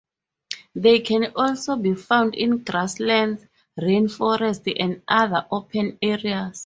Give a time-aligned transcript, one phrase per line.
[0.73, 3.45] They can also be found in grasslands,
[3.77, 6.59] rain forests, and other open areas.